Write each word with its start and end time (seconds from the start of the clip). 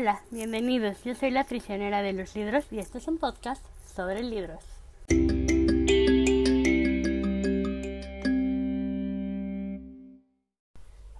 Hola, 0.00 0.22
bienvenidos. 0.30 1.02
Yo 1.02 1.16
soy 1.16 1.32
la 1.32 1.42
prisionera 1.42 2.02
de 2.02 2.12
los 2.12 2.36
libros 2.36 2.66
y 2.70 2.78
esto 2.78 2.98
es 2.98 3.08
un 3.08 3.18
podcast 3.18 3.64
sobre 3.96 4.22
libros. 4.22 4.62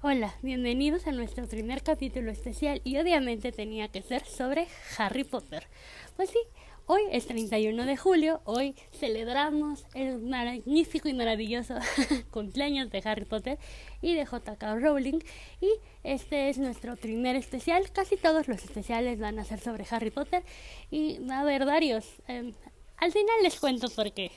Hola, 0.00 0.32
bienvenidos 0.42 1.08
a 1.08 1.10
nuestro 1.10 1.48
primer 1.48 1.82
capítulo 1.82 2.30
especial 2.30 2.80
y 2.84 2.98
obviamente 2.98 3.50
tenía 3.50 3.88
que 3.88 4.00
ser 4.00 4.24
sobre 4.24 4.68
Harry 4.96 5.24
Potter. 5.24 5.66
Pues 6.14 6.30
sí, 6.30 6.38
hoy 6.88 7.02
es 7.12 7.26
31 7.26 7.84
de 7.84 7.96
julio, 7.98 8.40
hoy 8.44 8.74
celebramos 8.92 9.84
el 9.94 10.18
magnífico 10.20 11.08
y 11.08 11.12
maravilloso 11.12 11.74
cumpleaños 12.30 12.90
de 12.90 13.02
Harry 13.04 13.26
Potter 13.26 13.58
y 14.00 14.14
de 14.14 14.24
JK 14.24 14.62
Rowling 14.80 15.20
y 15.60 15.70
este 16.02 16.48
es 16.48 16.56
nuestro 16.56 16.96
primer 16.96 17.36
especial, 17.36 17.92
casi 17.92 18.16
todos 18.16 18.48
los 18.48 18.64
especiales 18.64 19.20
van 19.20 19.38
a 19.38 19.44
ser 19.44 19.60
sobre 19.60 19.86
Harry 19.90 20.10
Potter 20.10 20.42
y 20.90 21.18
va 21.18 21.36
a 21.36 21.40
haber 21.40 21.66
varios. 21.66 22.06
Em, 22.26 22.54
al 22.96 23.12
final 23.12 23.36
les 23.42 23.60
cuento 23.60 23.88
por 23.90 24.10
qué. 24.12 24.30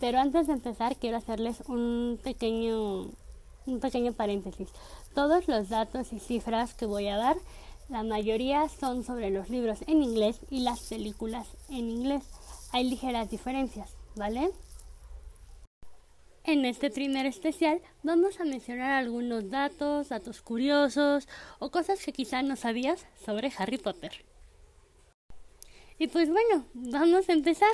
Pero 0.00 0.18
antes 0.18 0.46
de 0.46 0.52
empezar 0.52 0.96
quiero 0.96 1.16
hacerles 1.16 1.62
un 1.68 2.20
pequeño 2.22 3.10
un 3.68 3.80
pequeño 3.80 4.12
paréntesis. 4.12 4.68
Todos 5.14 5.48
los 5.48 5.68
datos 5.68 6.12
y 6.12 6.20
cifras 6.20 6.74
que 6.74 6.86
voy 6.86 7.08
a 7.08 7.16
dar, 7.16 7.36
la 7.88 8.02
mayoría 8.02 8.68
son 8.68 9.02
sobre 9.02 9.30
los 9.30 9.48
libros 9.48 9.78
en 9.86 10.02
inglés 10.02 10.40
y 10.50 10.60
las 10.60 10.80
películas 10.80 11.46
en 11.70 11.88
inglés. 11.88 12.24
Hay 12.72 12.84
ligeras 12.84 13.30
diferencias, 13.30 13.94
¿vale? 14.14 14.50
En 16.44 16.64
este 16.64 16.90
primer 16.90 17.26
especial 17.26 17.80
vamos 18.02 18.40
a 18.40 18.44
mencionar 18.44 18.90
algunos 18.90 19.50
datos, 19.50 20.10
datos 20.10 20.42
curiosos 20.42 21.28
o 21.58 21.70
cosas 21.70 22.04
que 22.04 22.12
quizá 22.12 22.42
no 22.42 22.56
sabías 22.56 23.06
sobre 23.24 23.52
Harry 23.56 23.78
Potter. 23.78 24.24
Y 25.98 26.08
pues 26.08 26.30
bueno, 26.30 26.64
vamos 26.74 27.28
a 27.28 27.32
empezar. 27.32 27.72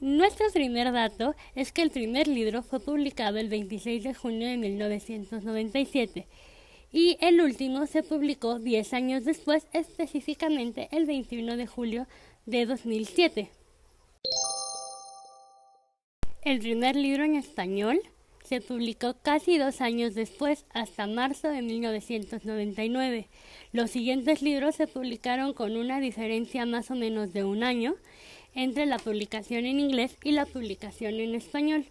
Nuestro 0.00 0.46
primer 0.50 0.92
dato 0.92 1.34
es 1.54 1.72
que 1.72 1.82
el 1.82 1.90
primer 1.90 2.26
libro 2.26 2.62
fue 2.62 2.80
publicado 2.80 3.36
el 3.36 3.50
26 3.50 4.02
de 4.02 4.14
junio 4.14 4.48
de 4.48 4.56
1997 4.56 6.26
y 6.92 7.16
el 7.20 7.40
último 7.40 7.86
se 7.86 8.02
publicó 8.02 8.58
10 8.58 8.92
años 8.94 9.24
después, 9.24 9.66
específicamente 9.72 10.88
el 10.92 11.06
21 11.06 11.56
de 11.56 11.66
julio 11.66 12.06
de 12.46 12.66
2007. 12.66 13.50
El 16.42 16.58
primer 16.58 16.96
libro 16.96 17.24
en 17.24 17.36
español 17.36 18.00
se 18.42 18.60
publicó 18.60 19.14
casi 19.22 19.58
dos 19.58 19.80
años 19.80 20.14
después, 20.14 20.64
hasta 20.70 21.06
marzo 21.06 21.48
de 21.48 21.62
1999. 21.62 23.28
Los 23.72 23.90
siguientes 23.90 24.42
libros 24.42 24.74
se 24.74 24.88
publicaron 24.88 25.54
con 25.54 25.76
una 25.76 26.00
diferencia 26.00 26.66
más 26.66 26.90
o 26.90 26.96
menos 26.96 27.32
de 27.32 27.44
un 27.44 27.62
año 27.62 27.94
entre 28.54 28.86
la 28.86 28.98
publicación 28.98 29.66
en 29.66 29.78
inglés 29.78 30.16
y 30.24 30.32
la 30.32 30.46
publicación 30.46 31.14
en 31.20 31.36
español. 31.36 31.86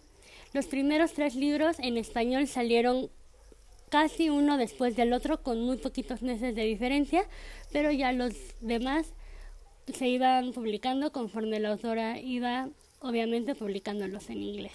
Los 0.52 0.66
primeros 0.66 1.14
tres 1.14 1.34
libros 1.34 1.78
en 1.78 1.96
español 1.96 2.46
salieron 2.46 3.08
casi 3.90 4.30
uno 4.30 4.56
después 4.56 4.96
del 4.96 5.12
otro 5.12 5.42
con 5.42 5.60
muy 5.60 5.76
poquitos 5.76 6.22
meses 6.22 6.54
de 6.54 6.64
diferencia, 6.64 7.24
pero 7.72 7.90
ya 7.90 8.12
los 8.12 8.32
demás 8.60 9.12
se 9.92 10.08
iban 10.08 10.52
publicando 10.52 11.12
conforme 11.12 11.60
la 11.60 11.70
autora 11.70 12.18
iba 12.20 12.68
obviamente 13.00 13.54
publicándolos 13.54 14.30
en 14.30 14.42
inglés. 14.42 14.72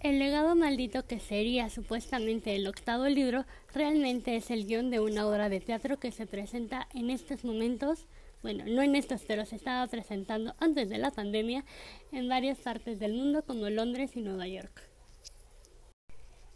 El 0.00 0.18
legado 0.18 0.54
maldito 0.54 1.06
que 1.06 1.20
sería 1.20 1.68
supuestamente 1.68 2.56
el 2.56 2.66
octavo 2.66 3.06
libro 3.06 3.44
realmente 3.74 4.36
es 4.36 4.50
el 4.50 4.66
guion 4.66 4.90
de 4.90 5.00
una 5.00 5.26
obra 5.26 5.50
de 5.50 5.60
teatro 5.60 5.98
que 5.98 6.10
se 6.10 6.26
presenta 6.26 6.88
en 6.94 7.10
estos 7.10 7.44
momentos 7.44 8.06
bueno, 8.42 8.64
no 8.66 8.80
en 8.80 8.96
estos, 8.96 9.22
pero 9.26 9.44
se 9.44 9.56
estaba 9.56 9.86
presentando 9.86 10.54
antes 10.60 10.88
de 10.88 10.96
la 10.96 11.10
pandemia 11.10 11.62
en 12.10 12.26
varias 12.26 12.56
partes 12.58 12.98
del 12.98 13.12
mundo 13.12 13.42
como 13.42 13.68
Londres 13.68 14.16
y 14.16 14.22
Nueva 14.22 14.48
York. 14.48 14.89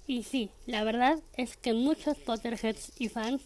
Y 0.06 0.22
sí, 0.22 0.50
la 0.66 0.84
verdad 0.84 1.18
es 1.36 1.56
que 1.56 1.72
muchos 1.72 2.18
Potterheads 2.18 2.92
y 2.98 3.08
fans 3.08 3.42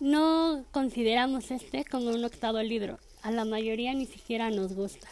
no 0.00 0.64
consideramos 0.72 1.52
este 1.52 1.84
como 1.84 2.10
un 2.10 2.24
octavo 2.24 2.60
libro. 2.62 2.98
A 3.22 3.30
la 3.30 3.44
mayoría 3.44 3.94
ni 3.94 4.06
siquiera 4.06 4.50
nos 4.50 4.74
gusta. 4.74 5.08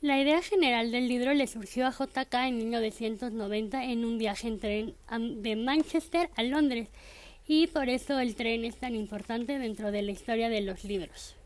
La 0.00 0.20
idea 0.20 0.42
general 0.42 0.90
del 0.90 1.08
libro 1.08 1.34
le 1.34 1.46
surgió 1.46 1.86
a 1.86 1.90
JK 1.90 2.34
en 2.34 2.56
1990 2.58 3.84
en 3.84 4.04
un 4.04 4.18
viaje 4.18 4.48
en 4.48 4.58
tren 4.58 4.94
de 5.42 5.56
Manchester 5.56 6.30
a 6.36 6.42
Londres 6.42 6.88
y 7.46 7.66
por 7.66 7.88
eso 7.88 8.18
el 8.18 8.34
tren 8.34 8.64
es 8.64 8.76
tan 8.76 8.94
importante 8.94 9.58
dentro 9.58 9.90
de 9.90 10.02
la 10.02 10.12
historia 10.12 10.48
de 10.48 10.62
los 10.62 10.84
libros. 10.84 11.36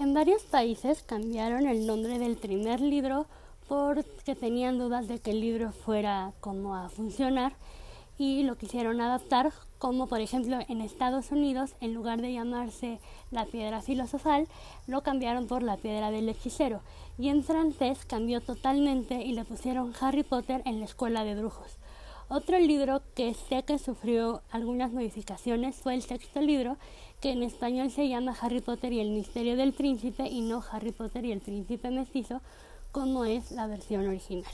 En 0.00 0.14
varios 0.14 0.44
países 0.44 1.02
cambiaron 1.02 1.66
el 1.66 1.86
nombre 1.86 2.18
del 2.18 2.38
primer 2.38 2.80
libro 2.80 3.26
porque 3.68 4.34
tenían 4.34 4.78
dudas 4.78 5.08
de 5.08 5.18
que 5.18 5.32
el 5.32 5.42
libro 5.42 5.72
fuera 5.72 6.32
como 6.40 6.74
a 6.74 6.88
funcionar 6.88 7.52
y 8.16 8.42
lo 8.44 8.56
quisieron 8.56 9.02
adaptar 9.02 9.52
como 9.76 10.06
por 10.06 10.22
ejemplo 10.22 10.58
en 10.70 10.80
Estados 10.80 11.32
Unidos 11.32 11.74
en 11.82 11.92
lugar 11.92 12.22
de 12.22 12.32
llamarse 12.32 12.98
la 13.30 13.44
piedra 13.44 13.82
filosofal 13.82 14.48
lo 14.86 15.02
cambiaron 15.02 15.46
por 15.46 15.62
la 15.62 15.76
piedra 15.76 16.10
del 16.10 16.30
hechicero 16.30 16.80
y 17.18 17.28
en 17.28 17.44
francés 17.44 18.06
cambió 18.06 18.40
totalmente 18.40 19.22
y 19.22 19.32
le 19.32 19.44
pusieron 19.44 19.92
Harry 20.00 20.22
Potter 20.22 20.62
en 20.64 20.78
la 20.78 20.86
escuela 20.86 21.24
de 21.24 21.34
brujos. 21.34 21.76
Otro 22.32 22.60
libro 22.60 23.02
que 23.16 23.34
sé 23.34 23.64
que 23.64 23.80
sufrió 23.80 24.42
algunas 24.52 24.92
modificaciones 24.92 25.74
fue 25.74 25.94
el 25.94 26.02
sexto 26.02 26.40
libro, 26.40 26.76
que 27.20 27.32
en 27.32 27.42
español 27.42 27.90
se 27.90 28.08
llama 28.08 28.36
Harry 28.40 28.60
Potter 28.60 28.92
y 28.92 29.00
el 29.00 29.10
misterio 29.10 29.56
del 29.56 29.72
príncipe 29.72 30.28
y 30.28 30.40
no 30.42 30.62
Harry 30.70 30.92
Potter 30.92 31.24
y 31.24 31.32
el 31.32 31.40
príncipe 31.40 31.90
mestizo, 31.90 32.40
como 32.92 33.24
es 33.24 33.50
la 33.50 33.66
versión 33.66 34.06
original. 34.06 34.52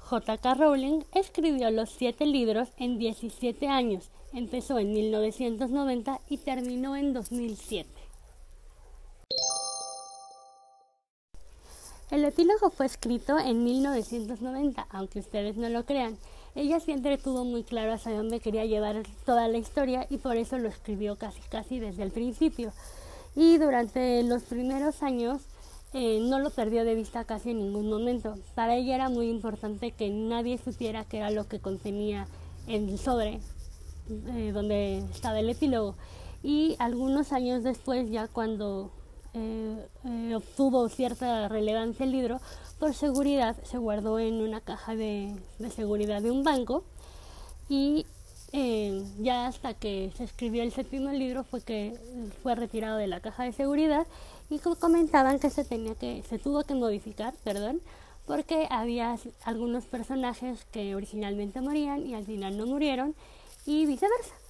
J.K. 0.00 0.54
Rowling 0.54 1.04
escribió 1.14 1.70
los 1.70 1.88
siete 1.90 2.26
libros 2.26 2.70
en 2.78 2.98
17 2.98 3.68
años, 3.68 4.10
empezó 4.32 4.80
en 4.80 4.92
1990 4.92 6.20
y 6.28 6.38
terminó 6.38 6.96
en 6.96 7.12
2007. 7.12 8.03
El 12.14 12.24
epílogo 12.24 12.70
fue 12.70 12.86
escrito 12.86 13.40
en 13.40 13.64
1990, 13.64 14.86
aunque 14.90 15.18
ustedes 15.18 15.56
no 15.56 15.68
lo 15.68 15.84
crean. 15.84 16.16
Ella 16.54 16.78
siempre 16.78 17.18
tuvo 17.18 17.44
muy 17.44 17.64
claro 17.64 17.92
hacia 17.92 18.12
dónde 18.12 18.38
quería 18.38 18.64
llevar 18.64 19.02
toda 19.26 19.48
la 19.48 19.58
historia 19.58 20.06
y 20.08 20.18
por 20.18 20.36
eso 20.36 20.56
lo 20.58 20.68
escribió 20.68 21.16
casi 21.16 21.40
casi 21.50 21.80
desde 21.80 22.04
el 22.04 22.12
principio. 22.12 22.72
Y 23.34 23.58
durante 23.58 24.22
los 24.22 24.44
primeros 24.44 25.02
años 25.02 25.42
eh, 25.92 26.20
no 26.22 26.38
lo 26.38 26.50
perdió 26.50 26.84
de 26.84 26.94
vista 26.94 27.24
casi 27.24 27.50
en 27.50 27.58
ningún 27.58 27.90
momento. 27.90 28.36
Para 28.54 28.76
ella 28.76 28.94
era 28.94 29.08
muy 29.08 29.28
importante 29.28 29.90
que 29.90 30.08
nadie 30.08 30.56
supiera 30.58 31.04
qué 31.04 31.16
era 31.16 31.32
lo 31.32 31.48
que 31.48 31.58
contenía 31.58 32.28
el 32.68 32.96
sobre 32.96 33.40
eh, 34.28 34.52
donde 34.54 34.98
estaba 35.12 35.40
el 35.40 35.50
epílogo. 35.50 35.96
Y 36.44 36.76
algunos 36.78 37.32
años 37.32 37.64
después, 37.64 38.08
ya 38.08 38.28
cuando 38.28 38.92
eh, 39.34 39.86
eh, 40.04 40.34
obtuvo 40.36 40.88
cierta 40.88 41.48
relevancia 41.48 42.04
el 42.04 42.12
libro, 42.12 42.40
por 42.78 42.94
seguridad 42.94 43.56
se 43.64 43.78
guardó 43.78 44.20
en 44.20 44.34
una 44.34 44.60
caja 44.60 44.94
de, 44.94 45.34
seguridad 45.74 46.22
de 46.22 46.30
un 46.30 46.44
banco 46.44 46.84
y 47.68 48.06
eh, 48.52 49.02
ya 49.18 49.46
hasta 49.46 49.74
que 49.74 50.12
se 50.16 50.22
escribió 50.22 50.62
el 50.62 50.70
séptimo 50.70 51.10
libro 51.10 51.42
fue 51.42 51.62
que 51.62 51.98
fue 52.44 52.54
retirado 52.54 52.96
de 52.96 53.08
la 53.08 53.18
caja 53.18 53.42
de 53.42 53.52
seguridad 53.52 54.06
y 54.50 54.60
comentaban 54.60 55.40
que 55.40 55.50
se 55.50 55.64
tenía 55.64 55.96
que 55.96 56.22
se 56.28 56.38
tuvo 56.38 56.62
que 56.62 56.74
modificar, 56.74 57.34
perdón, 57.42 57.80
porque 58.26 58.68
había 58.70 59.16
algunos 59.44 59.84
personajes 59.84 60.64
que 60.66 60.94
originalmente 60.94 61.60
morían 61.60 62.06
y 62.06 62.14
al 62.14 62.24
final 62.24 62.56
no 62.56 62.66
murieron 62.66 63.16
y 63.66 63.86
viceversa. 63.86 64.43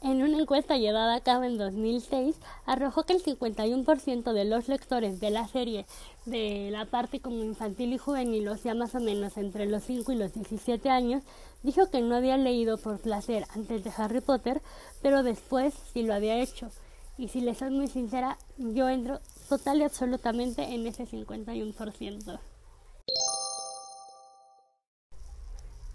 En 0.00 0.22
una 0.22 0.38
encuesta 0.38 0.76
llevada 0.76 1.16
a 1.16 1.20
cabo 1.20 1.42
en 1.42 1.58
2006, 1.58 2.36
arrojó 2.66 3.02
que 3.02 3.14
el 3.14 3.22
51% 3.22 4.32
de 4.32 4.44
los 4.44 4.68
lectores 4.68 5.18
de 5.18 5.30
la 5.30 5.48
serie 5.48 5.86
de 6.24 6.68
la 6.70 6.84
parte 6.84 7.18
como 7.18 7.42
infantil 7.42 7.92
y 7.92 7.98
juvenil, 7.98 8.46
o 8.48 8.56
sea, 8.56 8.74
más 8.74 8.94
o 8.94 9.00
menos 9.00 9.36
entre 9.36 9.66
los 9.66 9.82
5 9.82 10.12
y 10.12 10.16
los 10.16 10.32
17 10.32 10.88
años, 10.88 11.24
dijo 11.64 11.90
que 11.90 12.00
no 12.00 12.14
había 12.14 12.36
leído 12.36 12.78
por 12.78 13.00
placer 13.00 13.44
antes 13.56 13.82
de 13.82 13.90
Harry 13.96 14.20
Potter, 14.20 14.62
pero 15.02 15.24
después 15.24 15.74
sí 15.92 16.04
lo 16.04 16.14
había 16.14 16.38
hecho. 16.38 16.70
Y 17.16 17.26
si 17.26 17.40
les 17.40 17.58
soy 17.58 17.70
muy 17.70 17.88
sincera, 17.88 18.38
yo 18.56 18.88
entro 18.88 19.18
total 19.48 19.80
y 19.80 19.82
absolutamente 19.82 20.62
en 20.62 20.86
ese 20.86 21.08
51%. 21.08 22.38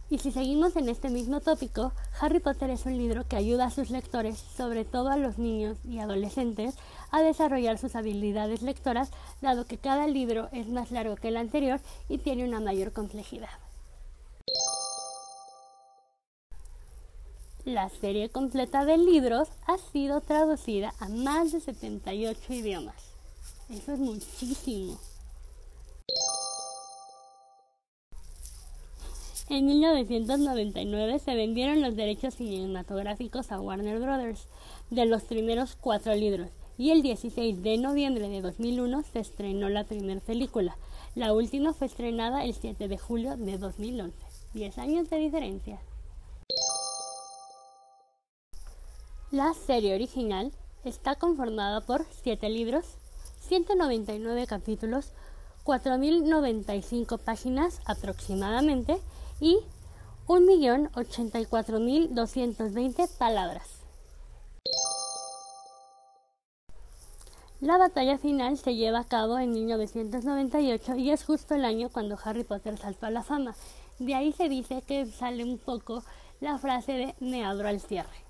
Y 0.09 0.19
si 0.19 0.31
seguimos 0.31 0.75
en 0.75 0.89
este 0.89 1.09
mismo 1.09 1.39
tópico, 1.39 1.91
Harry 2.19 2.39
Potter 2.39 2.69
es 2.69 2.85
un 2.85 2.97
libro 2.97 3.27
que 3.27 3.35
ayuda 3.35 3.65
a 3.65 3.71
sus 3.71 3.89
lectores, 3.89 4.37
sobre 4.37 4.85
todo 4.85 5.09
a 5.09 5.17
los 5.17 5.37
niños 5.37 5.77
y 5.83 5.99
adolescentes, 5.99 6.75
a 7.09 7.21
desarrollar 7.21 7.77
sus 7.77 7.95
habilidades 7.95 8.61
lectoras, 8.61 9.11
dado 9.41 9.65
que 9.65 9.77
cada 9.77 10.07
libro 10.07 10.49
es 10.51 10.67
más 10.67 10.91
largo 10.91 11.15
que 11.15 11.29
el 11.29 11.37
anterior 11.37 11.79
y 12.09 12.17
tiene 12.19 12.47
una 12.47 12.59
mayor 12.59 12.91
complejidad. 12.91 13.49
La 17.65 17.89
serie 17.89 18.29
completa 18.29 18.83
de 18.83 18.97
libros 18.97 19.47
ha 19.67 19.77
sido 19.77 20.19
traducida 20.19 20.93
a 20.99 21.07
más 21.07 21.53
de 21.53 21.61
78 21.61 22.53
idiomas. 22.53 22.95
Eso 23.69 23.93
es 23.93 23.99
muchísimo. 23.99 24.99
En 29.53 29.67
1999 29.67 31.19
se 31.19 31.35
vendieron 31.35 31.79
los 31.83 31.95
derechos 31.95 32.33
cinematográficos 32.33 33.51
a 33.51 33.61
Warner 33.61 33.99
Brothers 33.99 34.47
de 34.89 35.05
los 35.05 35.21
primeros 35.21 35.77
cuatro 35.79 36.15
libros 36.15 36.49
y 36.75 36.89
el 36.89 37.03
16 37.03 37.61
de 37.61 37.77
noviembre 37.77 38.29
de 38.29 38.41
2001 38.41 39.03
se 39.03 39.19
estrenó 39.19 39.69
la 39.69 39.83
primera 39.83 40.19
película. 40.21 40.75
La 41.13 41.33
última 41.33 41.71
fue 41.71 41.85
estrenada 41.85 42.43
el 42.43 42.55
7 42.55 42.87
de 42.87 42.97
julio 42.97 43.37
de 43.37 43.59
2011. 43.59 44.17
10 44.55 44.77
años 44.79 45.09
de 45.11 45.19
diferencia. 45.19 45.79
La 49.29 49.53
serie 49.53 49.93
original 49.93 50.51
está 50.83 51.13
conformada 51.13 51.81
por 51.81 52.07
7 52.23 52.49
libros, 52.49 52.85
199 53.41 54.47
capítulos, 54.47 55.11
4.095 55.65 57.19
páginas 57.19 57.81
aproximadamente 57.85 58.99
y 59.39 59.59
1.084.220 60.27 63.17
palabras. 63.17 63.83
La 67.63 67.77
batalla 67.77 68.17
final 68.17 68.57
se 68.57 68.75
lleva 68.75 68.99
a 68.99 69.03
cabo 69.05 69.39
en 69.39 69.53
1998 69.53 70.95
y 70.95 71.11
es 71.11 71.23
justo 71.23 71.55
el 71.55 71.63
año 71.63 71.87
cuando 71.87 72.19
Harry 72.21 72.43
Potter 72.43 72.77
saltó 72.77 73.05
a 73.05 73.09
la 73.09 73.23
fama. 73.23 73.55
De 73.99 74.15
ahí 74.15 74.33
se 74.33 74.49
dice 74.49 74.81
que 74.81 75.05
sale 75.05 75.45
un 75.45 75.57
poco 75.57 76.03
la 76.41 76.57
frase 76.57 76.91
de 76.91 77.15
me 77.21 77.45
abro 77.45 77.69
al 77.69 77.79
cierre. 77.79 78.25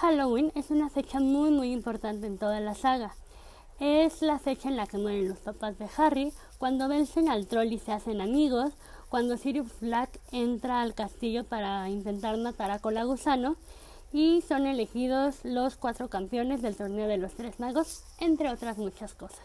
Halloween 0.00 0.50
es 0.56 0.70
una 0.70 0.90
fecha 0.90 1.20
muy 1.20 1.52
muy 1.52 1.72
importante 1.72 2.26
en 2.26 2.38
toda 2.38 2.58
la 2.58 2.74
saga. 2.74 3.14
Es 3.78 4.22
la 4.22 4.38
fecha 4.38 4.70
en 4.70 4.76
la 4.76 4.86
que 4.86 4.96
mueren 4.96 5.28
los 5.28 5.38
papás 5.38 5.78
de 5.78 5.86
Harry, 5.98 6.32
cuando 6.58 6.88
vencen 6.88 7.28
al 7.28 7.46
troll 7.46 7.72
y 7.72 7.78
se 7.78 7.92
hacen 7.92 8.22
amigos, 8.22 8.72
cuando 9.10 9.36
Sirius 9.36 9.68
Black 9.80 10.18
entra 10.32 10.80
al 10.80 10.94
castillo 10.94 11.44
para 11.44 11.88
intentar 11.90 12.38
matar 12.38 12.70
a 12.70 12.78
Colagusano 12.78 13.56
y 14.12 14.42
son 14.48 14.66
elegidos 14.66 15.36
los 15.44 15.76
cuatro 15.76 16.08
campeones 16.08 16.62
del 16.62 16.76
torneo 16.76 17.06
de 17.06 17.18
los 17.18 17.34
tres 17.34 17.60
magos, 17.60 18.02
entre 18.18 18.50
otras 18.50 18.78
muchas 18.78 19.12
cosas. 19.12 19.44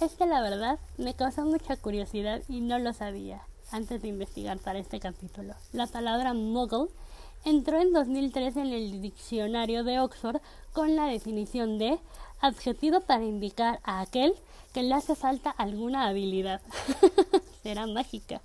Es 0.00 0.12
que 0.14 0.26
la 0.26 0.40
verdad 0.40 0.78
me 0.96 1.14
causó 1.14 1.44
mucha 1.44 1.76
curiosidad 1.76 2.42
y 2.48 2.60
no 2.60 2.78
lo 2.78 2.94
sabía 2.94 3.42
antes 3.72 4.00
de 4.00 4.08
investigar 4.08 4.58
para 4.58 4.78
este 4.78 5.00
capítulo. 5.00 5.54
La 5.72 5.86
palabra 5.86 6.32
muggle 6.32 6.88
entró 7.44 7.80
en 7.80 7.92
2003 7.92 8.56
en 8.56 8.66
el 8.72 9.00
diccionario 9.00 9.84
de 9.84 10.00
Oxford 10.00 10.40
con 10.72 10.96
la 10.96 11.06
definición 11.06 11.78
de 11.78 11.98
adjetivo 12.40 13.00
para 13.00 13.24
indicar 13.24 13.80
a 13.84 14.00
aquel 14.00 14.34
que 14.72 14.82
le 14.82 14.94
hace 14.94 15.14
falta 15.14 15.50
alguna 15.50 16.06
habilidad. 16.06 16.60
Será 17.62 17.86
mágica. 17.86 18.40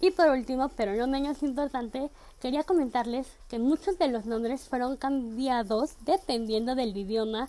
Y 0.00 0.12
por 0.12 0.28
último, 0.28 0.68
pero 0.76 0.94
no 0.94 1.08
menos 1.08 1.42
importante, 1.42 2.10
quería 2.40 2.62
comentarles 2.62 3.26
que 3.48 3.58
muchos 3.58 3.98
de 3.98 4.08
los 4.08 4.26
nombres 4.26 4.68
fueron 4.68 4.96
cambiados 4.96 5.96
dependiendo 6.04 6.76
del 6.76 6.96
idioma 6.96 7.48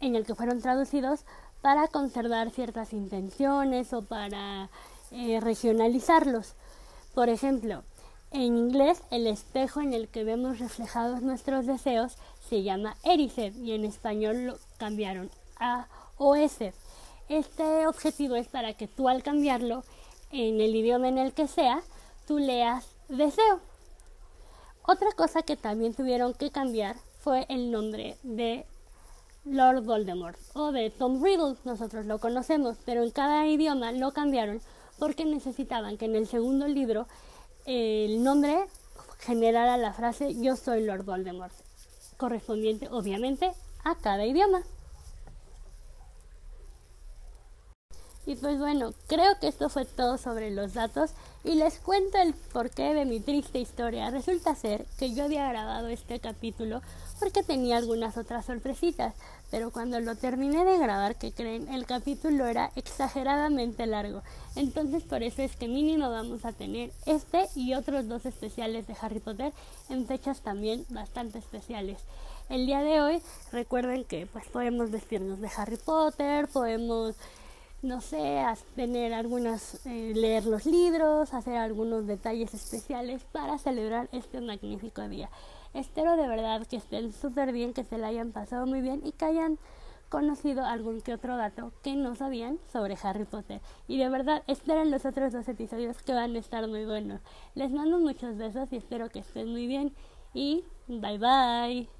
en 0.00 0.14
el 0.14 0.26
que 0.26 0.34
fueron 0.34 0.60
traducidos 0.60 1.24
para 1.62 1.88
conservar 1.88 2.50
ciertas 2.50 2.92
intenciones 2.92 3.92
o 3.92 4.02
para 4.02 4.68
eh, 5.10 5.40
regionalizarlos. 5.40 6.54
Por 7.14 7.28
ejemplo, 7.28 7.82
en 8.30 8.42
inglés 8.42 9.02
el 9.10 9.26
espejo 9.26 9.80
en 9.80 9.92
el 9.92 10.08
que 10.08 10.24
vemos 10.24 10.58
reflejados 10.58 11.22
nuestros 11.22 11.66
deseos 11.66 12.14
se 12.48 12.62
llama 12.62 12.96
Erised 13.02 13.54
y 13.56 13.72
en 13.72 13.84
español 13.84 14.46
lo 14.46 14.58
cambiaron 14.78 15.30
a 15.58 15.86
Oesed. 16.18 16.74
Este 17.28 17.86
objetivo 17.86 18.36
es 18.36 18.46
para 18.48 18.74
que 18.74 18.86
tú 18.86 19.08
al 19.08 19.22
cambiarlo 19.22 19.82
en 20.30 20.60
el 20.60 20.74
idioma 20.74 21.08
en 21.08 21.18
el 21.18 21.32
que 21.32 21.48
sea, 21.48 21.82
tú 22.26 22.38
leas 22.38 22.86
deseo. 23.08 23.60
Otra 24.86 25.12
cosa 25.16 25.42
que 25.42 25.56
también 25.56 25.94
tuvieron 25.94 26.34
que 26.34 26.50
cambiar 26.50 26.96
fue 27.20 27.46
el 27.48 27.70
nombre 27.70 28.16
de 28.22 28.64
Lord 29.44 29.84
Voldemort 29.84 30.38
o 30.54 30.70
de 30.70 30.90
Tom 30.90 31.22
Riddle, 31.22 31.56
nosotros 31.64 32.06
lo 32.06 32.18
conocemos, 32.18 32.76
pero 32.84 33.02
en 33.02 33.10
cada 33.10 33.46
idioma 33.46 33.92
lo 33.92 34.12
cambiaron 34.12 34.60
porque 35.00 35.24
necesitaban 35.24 35.96
que 35.96 36.04
en 36.04 36.14
el 36.14 36.28
segundo 36.28 36.68
libro 36.68 37.08
el 37.64 38.22
nombre 38.22 38.66
generara 39.18 39.76
la 39.76 39.92
frase 39.92 40.40
yo 40.40 40.54
soy 40.54 40.84
Lord 40.84 41.04
Voldemort, 41.04 41.52
correspondiente 42.16 42.86
obviamente 42.90 43.50
a 43.82 43.96
cada 43.96 44.24
idioma. 44.24 44.62
Y 48.26 48.36
pues 48.36 48.58
bueno, 48.58 48.92
creo 49.08 49.38
que 49.40 49.48
esto 49.48 49.68
fue 49.70 49.86
todo 49.86 50.18
sobre 50.18 50.50
los 50.50 50.74
datos 50.74 51.10
y 51.42 51.54
les 51.54 51.78
cuento 51.78 52.18
el 52.18 52.34
porqué 52.34 52.94
de 52.94 53.06
mi 53.06 53.18
triste 53.18 53.58
historia. 53.58 54.10
Resulta 54.10 54.54
ser 54.54 54.84
que 54.98 55.14
yo 55.14 55.24
había 55.24 55.48
grabado 55.48 55.88
este 55.88 56.20
capítulo 56.20 56.82
porque 57.18 57.42
tenía 57.42 57.78
algunas 57.78 58.16
otras 58.18 58.44
sorpresitas, 58.44 59.14
pero 59.50 59.70
cuando 59.70 59.98
lo 60.00 60.14
terminé 60.14 60.64
de 60.64 60.78
grabar, 60.78 61.16
que 61.16 61.32
creen, 61.32 61.68
el 61.68 61.86
capítulo 61.86 62.46
era 62.46 62.70
exageradamente 62.76 63.86
largo. 63.86 64.22
Entonces 64.56 65.02
por 65.02 65.22
eso 65.22 65.42
es 65.42 65.56
que 65.56 65.68
mínimo 65.68 66.10
vamos 66.10 66.44
a 66.44 66.52
tener 66.52 66.92
este 67.06 67.46
y 67.54 67.74
otros 67.74 68.08
dos 68.08 68.26
especiales 68.26 68.86
de 68.86 68.96
Harry 69.00 69.20
Potter 69.20 69.52
en 69.88 70.06
fechas 70.06 70.40
también 70.40 70.84
bastante 70.90 71.38
especiales. 71.38 71.98
El 72.48 72.66
día 72.66 72.80
de 72.80 73.00
hoy 73.00 73.22
recuerden 73.52 74.04
que 74.04 74.26
pues 74.26 74.46
podemos 74.48 74.90
vestirnos 74.90 75.40
de 75.40 75.50
Harry 75.56 75.76
Potter, 75.76 76.48
podemos 76.48 77.16
no 77.82 78.00
sé, 78.00 78.44
tener 78.76 79.14
algunas, 79.14 79.86
eh, 79.86 80.12
leer 80.14 80.44
los 80.44 80.66
libros, 80.66 81.32
hacer 81.32 81.56
algunos 81.56 82.06
detalles 82.06 82.52
especiales 82.52 83.22
para 83.32 83.58
celebrar 83.58 84.08
este 84.12 84.40
magnífico 84.40 85.08
día. 85.08 85.30
Espero 85.74 86.16
de 86.16 86.26
verdad 86.26 86.66
que 86.66 86.76
estén 86.76 87.12
súper 87.12 87.52
bien, 87.52 87.72
que 87.72 87.84
se 87.84 87.98
la 87.98 88.08
hayan 88.08 88.32
pasado 88.32 88.66
muy 88.66 88.80
bien 88.80 89.02
y 89.04 89.12
que 89.12 89.24
hayan 89.24 89.58
conocido 90.08 90.64
algún 90.64 91.00
que 91.00 91.14
otro 91.14 91.36
dato 91.36 91.72
que 91.82 91.94
no 91.94 92.16
sabían 92.16 92.58
sobre 92.72 92.98
Harry 93.02 93.24
Potter. 93.24 93.60
Y 93.86 93.96
de 93.96 94.08
verdad, 94.08 94.42
esperen 94.48 94.90
los 94.90 95.06
otros 95.06 95.32
dos 95.32 95.48
episodios 95.48 96.02
que 96.02 96.12
van 96.12 96.34
a 96.34 96.38
estar 96.38 96.66
muy 96.66 96.84
buenos. 96.84 97.20
Les 97.54 97.70
mando 97.70 97.98
muchos 97.98 98.36
besos 98.36 98.72
y 98.72 98.76
espero 98.76 99.08
que 99.08 99.20
estén 99.20 99.48
muy 99.48 99.66
bien. 99.66 99.94
Y 100.34 100.64
bye 100.88 101.18
bye. 101.18 101.99